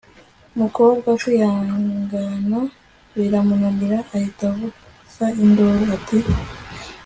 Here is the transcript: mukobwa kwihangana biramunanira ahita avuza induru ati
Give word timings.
mukobwa 0.59 1.09
kwihangana 1.23 2.59
biramunanira 3.15 3.97
ahita 4.15 4.43
avuza 4.51 5.25
induru 5.43 5.83
ati 5.97 6.19